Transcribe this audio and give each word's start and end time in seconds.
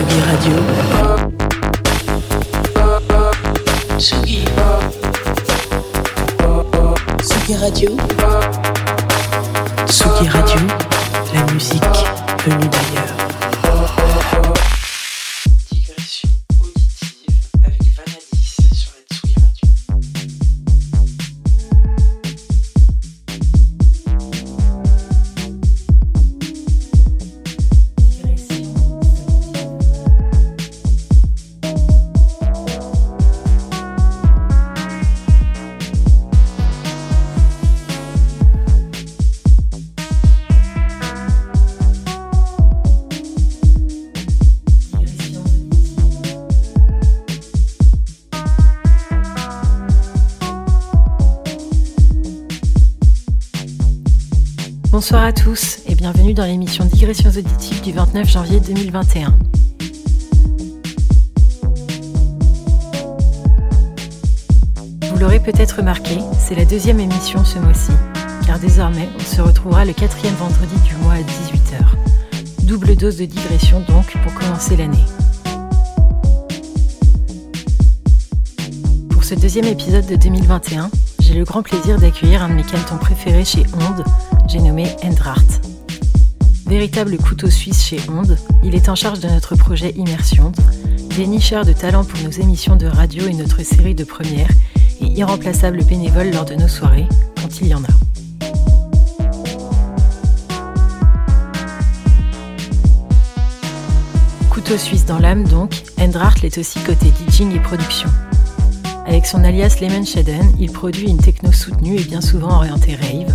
Tsugi 0.00 0.20
Radio. 0.22 0.56
Tsugi. 3.98 4.44
Tsugi 7.20 7.54
Radio. 7.60 7.96
Tsugi 9.84 10.28
Radio, 10.28 10.60
la 11.34 11.52
musique 11.52 11.84
venue 12.46 12.68
d'ailleurs. 12.68 13.19
Dans 56.34 56.44
l'émission 56.44 56.84
Digressions 56.84 57.30
auditives 57.30 57.82
du 57.82 57.92
29 57.92 58.28
janvier 58.28 58.60
2021. 58.60 59.36
Vous 65.08 65.18
l'aurez 65.18 65.40
peut-être 65.40 65.78
remarqué, 65.78 66.18
c'est 66.38 66.54
la 66.54 66.64
deuxième 66.64 67.00
émission 67.00 67.44
ce 67.44 67.58
mois-ci, 67.58 67.92
car 68.46 68.58
désormais 68.58 69.08
on 69.16 69.36
se 69.36 69.40
retrouvera 69.40 69.84
le 69.84 69.92
quatrième 69.92 70.34
vendredi 70.34 70.74
du 70.86 70.94
mois 70.96 71.14
à 71.14 71.20
18h. 71.20 72.64
Double 72.64 72.96
dose 72.96 73.16
de 73.16 73.24
digression 73.24 73.80
donc 73.80 74.12
pour 74.22 74.34
commencer 74.34 74.76
l'année. 74.76 75.04
Pour 79.10 79.24
ce 79.24 79.34
deuxième 79.34 79.66
épisode 79.66 80.06
de 80.06 80.16
2021, 80.16 80.90
j'ai 81.20 81.34
le 81.34 81.44
grand 81.44 81.62
plaisir 81.62 81.98
d'accueillir 81.98 82.42
un 82.42 82.50
de 82.50 82.54
mes 82.54 82.64
cantons 82.64 82.98
préférés 82.98 83.44
chez 83.44 83.64
Onde, 83.74 84.04
j'ai 84.48 84.60
nommé 84.60 84.86
Endrart. 85.02 85.69
Véritable 86.70 87.18
couteau 87.18 87.50
suisse 87.50 87.84
chez 87.84 87.98
Onde, 88.08 88.38
il 88.62 88.76
est 88.76 88.88
en 88.88 88.94
charge 88.94 89.18
de 89.18 89.26
notre 89.26 89.56
projet 89.56 89.90
Immersion, 89.96 90.52
dénicheur 91.16 91.64
de 91.64 91.72
talents 91.72 92.04
pour 92.04 92.20
nos 92.20 92.30
émissions 92.30 92.76
de 92.76 92.86
radio 92.86 93.26
et 93.26 93.34
notre 93.34 93.64
série 93.64 93.96
de 93.96 94.04
premières, 94.04 94.52
et 95.00 95.06
irremplaçable 95.06 95.82
bénévole 95.82 96.30
lors 96.30 96.44
de 96.44 96.54
nos 96.54 96.68
soirées, 96.68 97.08
quand 97.34 97.60
il 97.60 97.66
y 97.66 97.74
en 97.74 97.82
a. 97.82 97.88
Couteau 104.50 104.78
suisse 104.78 105.06
dans 105.06 105.18
l'âme 105.18 105.42
donc, 105.42 105.82
Endrart 105.98 106.40
l'est 106.40 106.56
aussi 106.56 106.78
côté 106.84 107.06
DJing 107.26 107.52
et 107.56 107.60
production. 107.60 108.08
Avec 109.08 109.26
son 109.26 109.42
alias 109.42 109.78
Lemon 109.80 110.04
Shaden, 110.04 110.52
il 110.60 110.70
produit 110.70 111.08
une 111.08 111.18
techno 111.18 111.50
soutenue 111.50 111.96
et 111.96 112.04
bien 112.04 112.20
souvent 112.20 112.54
orientée 112.54 112.94
rave, 112.94 113.34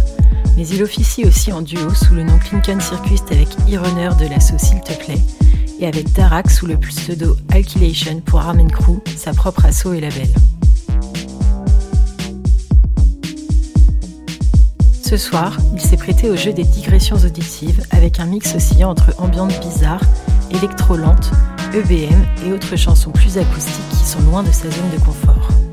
mais 0.57 0.67
il 0.67 0.83
officie 0.83 1.25
aussi 1.25 1.51
en 1.51 1.61
duo 1.61 1.93
sous 1.93 2.13
le 2.13 2.23
nom 2.23 2.37
Clinton 2.39 2.79
Circus 2.79 3.21
avec 3.31 3.47
e-runner 3.69 4.09
de 4.19 4.27
l'assaut 4.29 4.57
S'il 4.57 4.81
te 4.81 4.93
plaît, 4.93 5.21
et 5.79 5.87
avec 5.87 6.11
Darak 6.13 6.49
sous 6.49 6.65
le 6.65 6.77
pseudo 6.77 7.35
Alkylation 7.51 8.21
pour 8.21 8.39
Armen 8.39 8.71
Crew, 8.71 9.01
sa 9.15 9.33
propre 9.33 9.65
assaut 9.65 9.93
et 9.93 10.01
label. 10.01 10.29
Ce 15.03 15.17
soir, 15.17 15.55
il 15.73 15.81
s'est 15.81 15.97
prêté 15.97 16.29
au 16.29 16.35
jeu 16.35 16.51
des 16.51 16.63
digressions 16.63 17.17
auditives 17.17 17.83
avec 17.91 18.19
un 18.19 18.25
mix 18.25 18.55
oscillant 18.55 18.89
entre 18.89 19.13
ambiance 19.19 19.59
bizarre, 19.59 20.01
électro-lente, 20.51 21.29
EBM 21.73 22.25
et 22.45 22.51
autres 22.51 22.75
chansons 22.75 23.11
plus 23.11 23.37
acoustiques 23.37 23.89
qui 23.89 24.03
sont 24.03 24.21
loin 24.21 24.43
de 24.43 24.51
sa 24.51 24.63
zone 24.71 24.89
de 24.93 24.99
confort. 25.03 25.64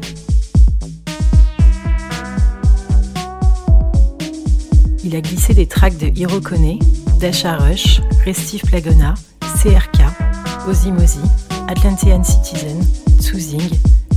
Il 5.04 5.16
a 5.16 5.20
glissé 5.20 5.52
des 5.52 5.66
tracks 5.66 5.96
de 5.98 6.06
Hirokone, 6.16 6.78
Dasha 7.18 7.56
Rush, 7.56 8.00
Restive 8.24 8.62
Plagona, 8.62 9.14
CRK, 9.60 10.00
Ozzy 10.68 10.90
Atlantean 11.68 12.22
Citizen, 12.22 12.84
Tsuzing, 13.18 13.68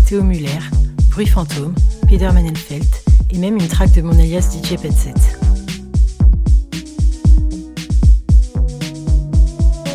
Théo 0.05 0.21
Muller, 0.21 0.59
Bruit 1.09 1.25
Fantôme, 1.25 1.73
Peter 2.07 2.31
Manelfeld 2.31 2.85
et 3.31 3.37
même 3.37 3.55
une 3.55 3.67
track 3.67 3.93
de 3.93 4.01
mon 4.01 4.13
alias 4.13 4.51
DJ 4.51 4.75
Petset. 4.75 5.13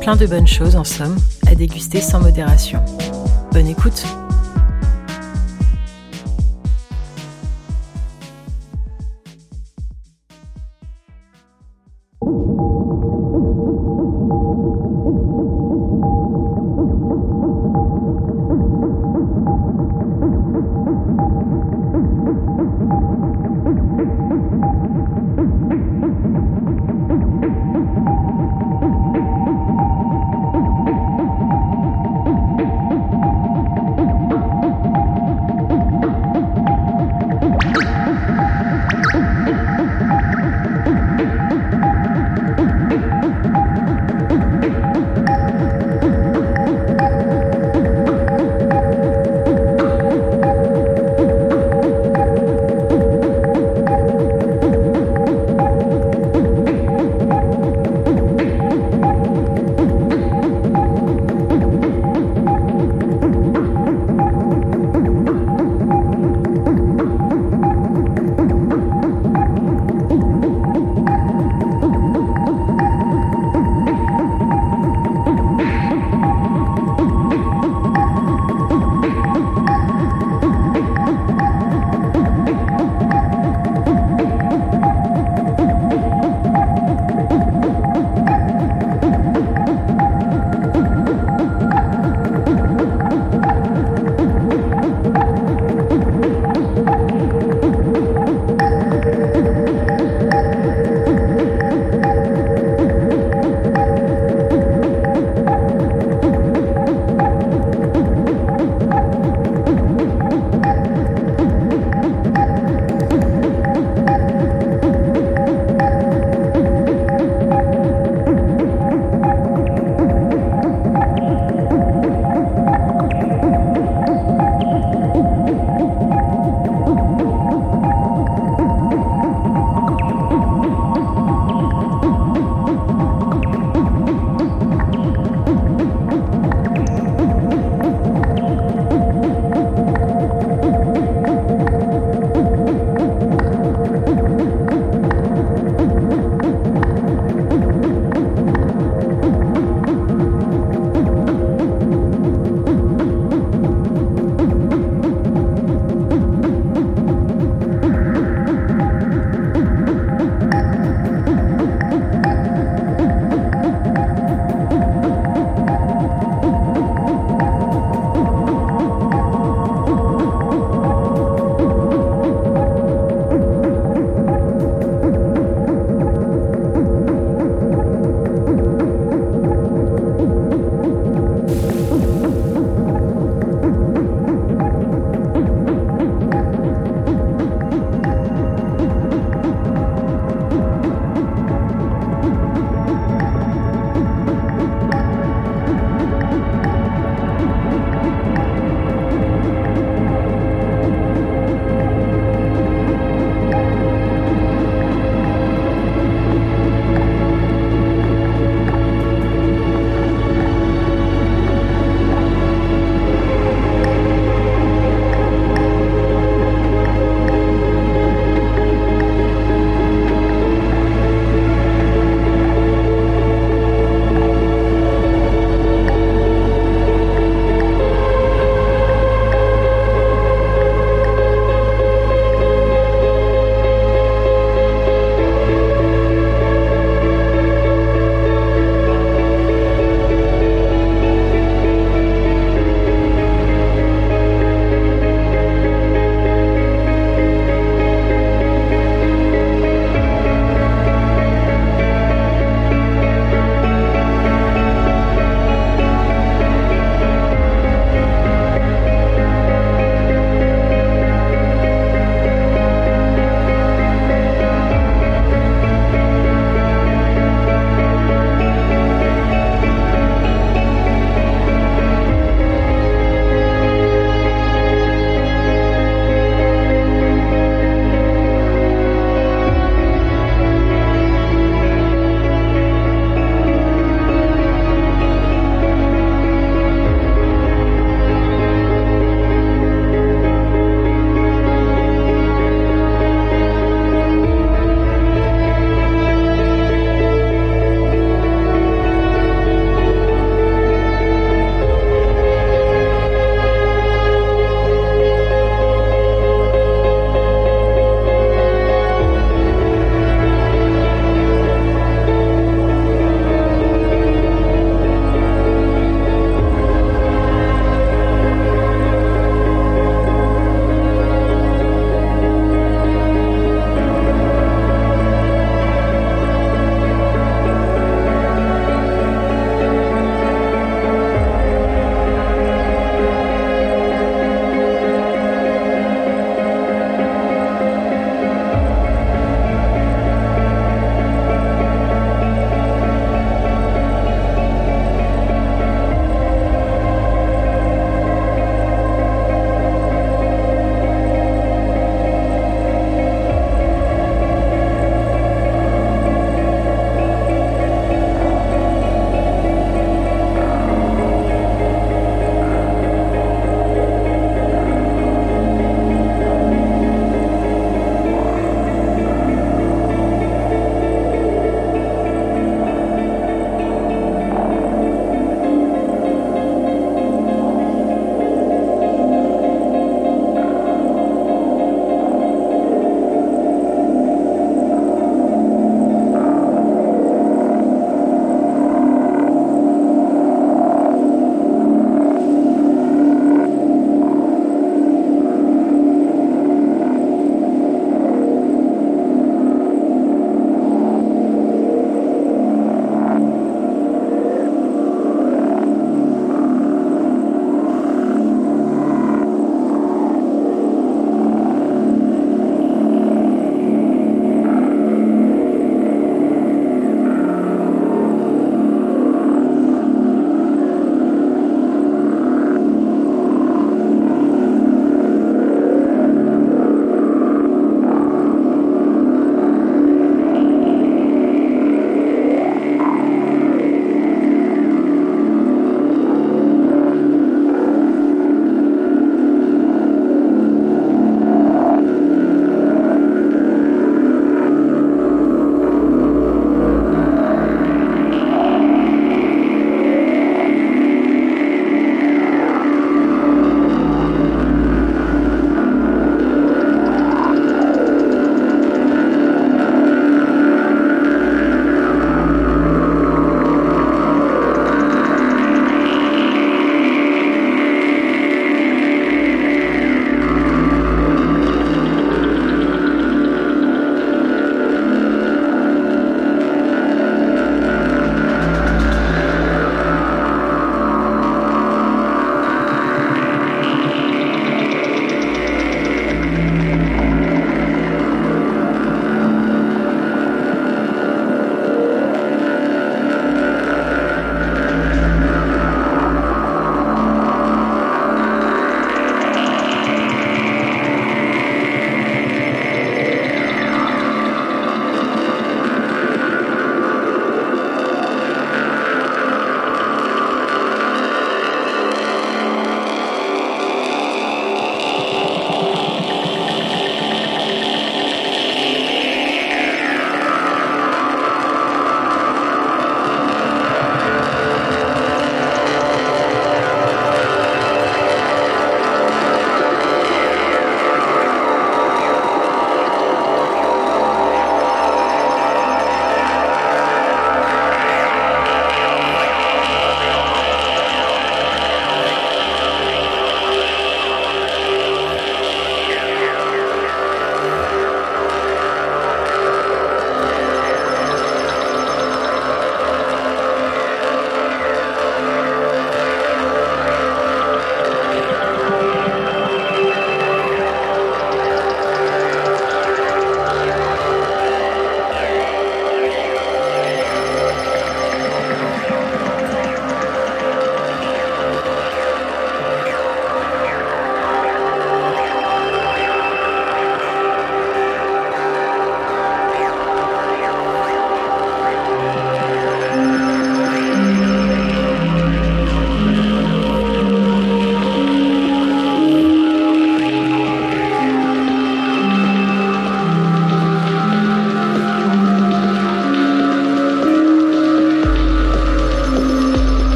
Plein 0.00 0.14
de 0.14 0.26
bonnes 0.26 0.46
choses 0.46 0.76
en 0.76 0.84
somme, 0.84 1.16
à 1.46 1.54
déguster 1.54 2.00
sans 2.00 2.20
modération. 2.20 2.80
Bonne 3.52 3.66
écoute! 3.66 4.04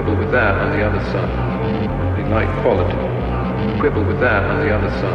Quibble 0.00 0.16
with 0.16 0.32
that 0.32 0.54
on 0.56 0.70
the 0.70 0.82
other 0.82 1.04
sun. 1.12 1.28
Be 2.16 2.24
like 2.32 2.48
quality. 2.62 2.96
Quibble 3.80 4.02
with 4.02 4.18
that 4.20 4.44
on 4.44 4.64
the 4.64 4.74
other 4.74 4.88
sun. 4.96 5.14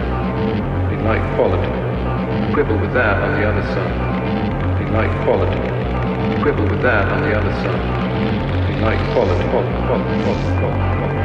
Be 0.92 0.96
like 1.02 1.24
quality. 1.34 1.74
Quibble 2.54 2.78
with 2.78 2.94
that 2.94 3.18
on 3.18 3.42
the 3.42 3.50
other 3.50 3.64
sun. 3.74 4.78
Be 4.78 4.86
like 4.92 5.10
quality. 5.26 5.58
Quibble 6.44 6.70
with 6.70 6.84
that 6.84 7.08
on 7.08 7.24
the 7.24 7.34
other 7.34 7.52
sun. 7.64 7.80
Be 8.68 8.80
like 8.80 9.00
quality. 9.12 9.50
Quality. 9.50 9.74
Quality. 9.88 10.22
Quality. 10.22 10.60
Quality. 10.60 11.25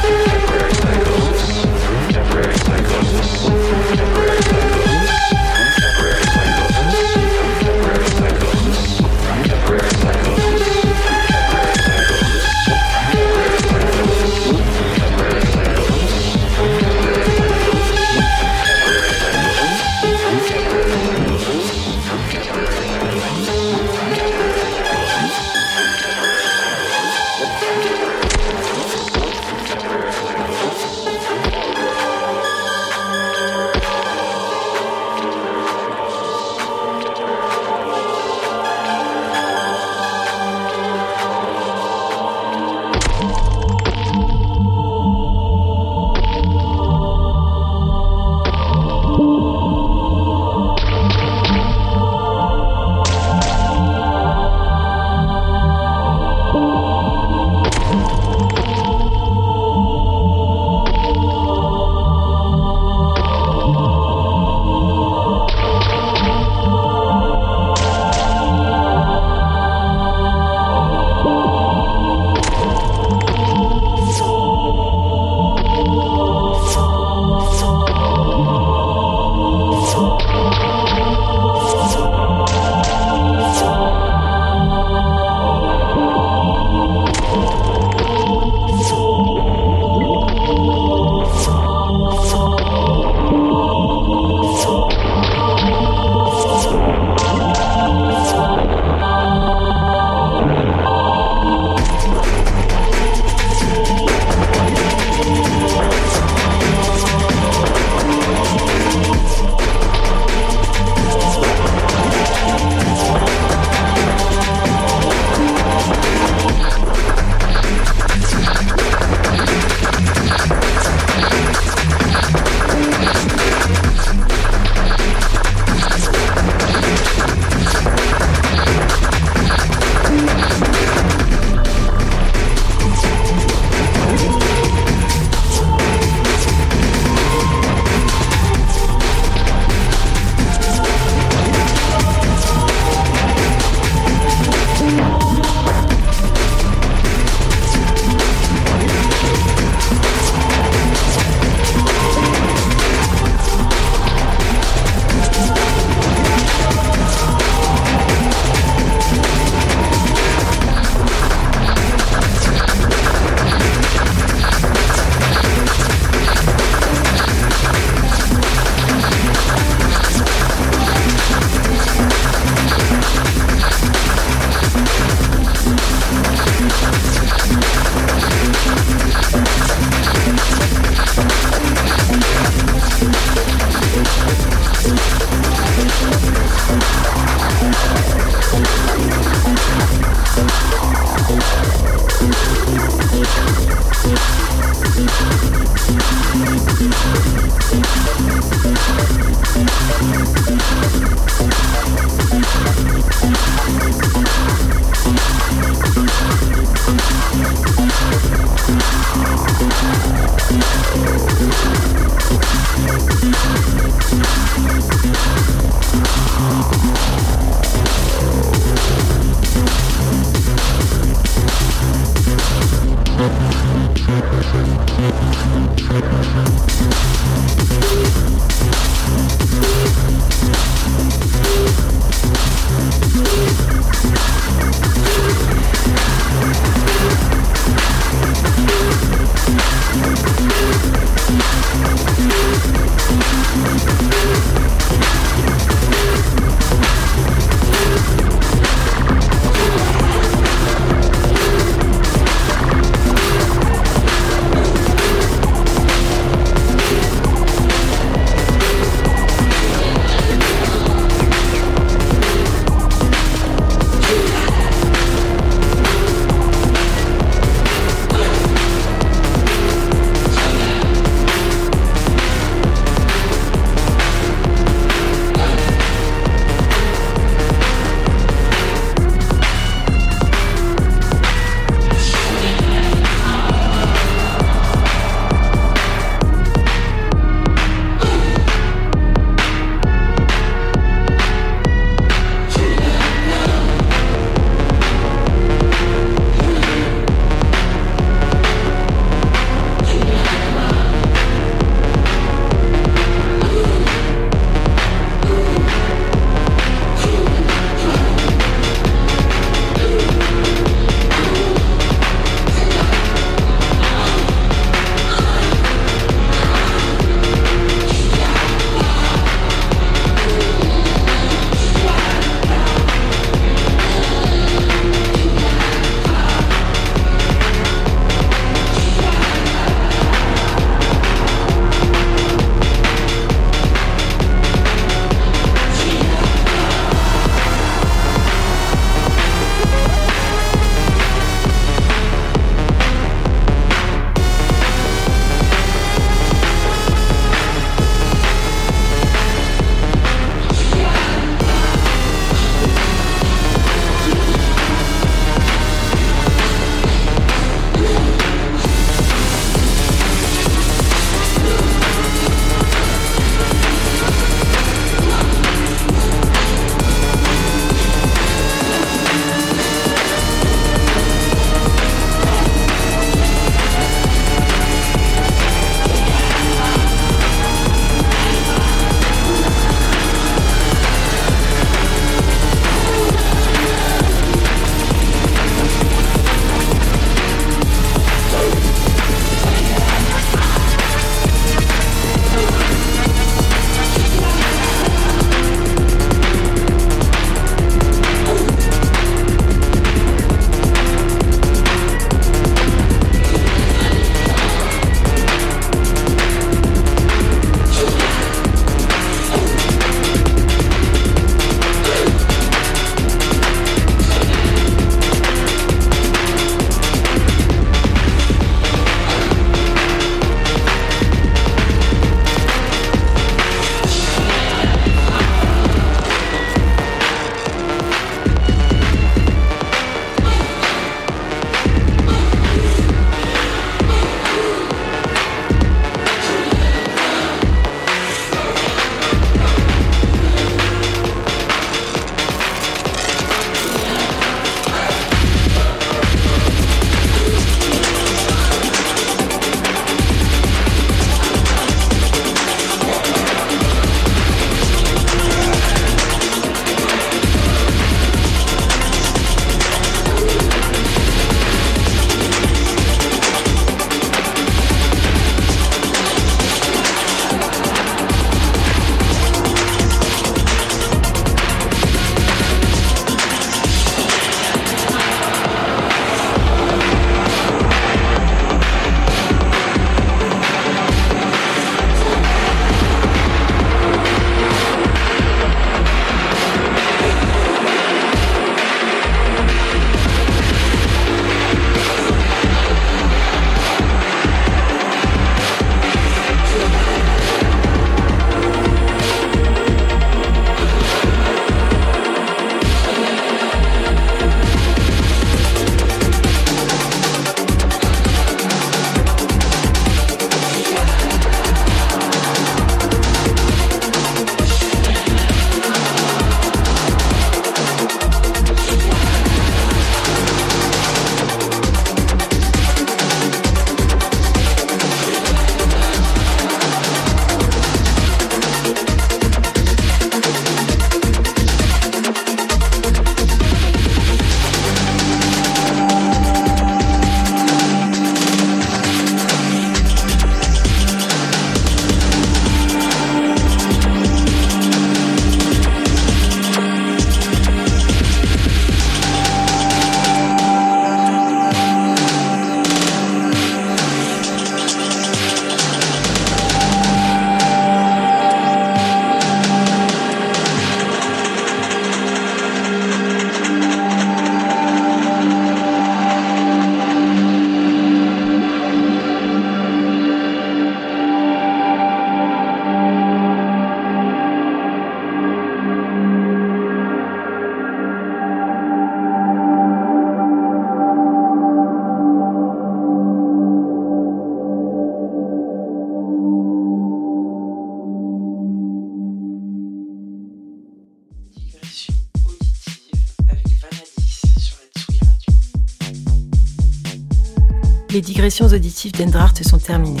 Auditives 598.42 598.92
d'Endrart 598.92 599.36
sont 599.44 599.58
terminées. 599.58 600.00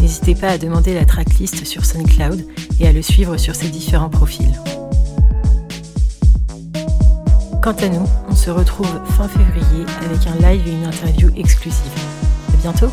N'hésitez 0.00 0.34
pas 0.34 0.48
à 0.48 0.58
demander 0.58 0.92
la 0.92 1.04
tracklist 1.04 1.64
sur 1.64 1.84
SoundCloud 1.84 2.44
et 2.80 2.88
à 2.88 2.92
le 2.92 3.00
suivre 3.00 3.36
sur 3.36 3.54
ses 3.54 3.68
différents 3.68 4.10
profils. 4.10 4.52
Quant 7.62 7.72
à 7.72 7.88
nous, 7.88 8.06
on 8.28 8.34
se 8.34 8.50
retrouve 8.50 8.90
fin 9.16 9.28
février 9.28 9.86
avec 10.04 10.26
un 10.26 10.50
live 10.50 10.66
et 10.66 10.72
une 10.72 10.84
interview 10.84 11.30
exclusive. 11.36 11.92
À 12.52 12.56
bientôt 12.56 12.90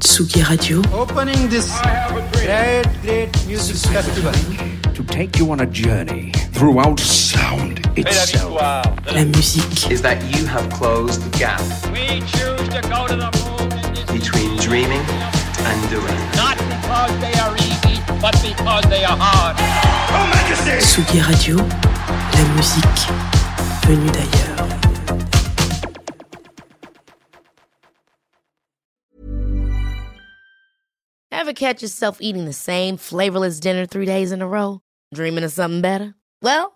Tsugi 0.00 0.42
Radio. 0.42 0.82
Opening 0.98 1.48
this 1.48 1.70
great, 2.32 2.86
great 3.02 3.46
music 3.46 3.76
festival. 3.76 4.32
to 4.96 5.04
take 5.04 5.38
you 5.38 5.52
on 5.52 5.60
a 5.60 5.66
journey 5.66 6.32
throughout 6.52 6.98
sound 6.98 7.65
itself. 7.96 8.54
La 9.12 9.24
musique. 9.24 9.90
is 9.90 10.02
that 10.02 10.22
you 10.34 10.46
have 10.46 10.68
closed 10.70 11.22
the 11.22 11.38
gap 11.38 11.60
We 11.92 12.20
choose 12.32 12.68
to 12.74 12.80
go 12.88 13.06
to 13.06 13.16
the 13.16 13.30
moon 13.42 13.68
between 14.18 14.56
dreaming 14.58 15.04
and 15.68 15.90
doing. 15.90 16.18
not 16.36 16.56
because 16.72 17.12
they 17.20 17.34
are 17.44 17.54
easy, 17.56 17.96
but 18.20 18.34
because 18.42 18.84
they 18.90 19.04
are 19.04 19.16
hard. 19.18 19.56
Tsugi 20.80 21.20
Radio. 21.28 21.56
La 21.56 22.44
musique 22.54 23.02
venue 23.86 24.10
d'ailleurs. 24.12 24.56
Ever 31.30 31.52
catch 31.52 31.82
yourself 31.82 32.18
eating 32.20 32.44
the 32.44 32.52
same 32.52 32.96
flavorless 32.96 33.60
dinner 33.60 33.86
three 33.86 34.06
days 34.06 34.32
in 34.32 34.42
a 34.42 34.48
row? 34.48 34.80
Dreaming 35.14 35.44
of 35.44 35.52
something 35.52 35.82
better? 35.82 36.14
Well, 36.42 36.75